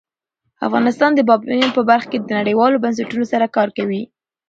[0.67, 4.01] افغانستان د بامیان په برخه کې له نړیوالو بنسټونو سره کار کوي.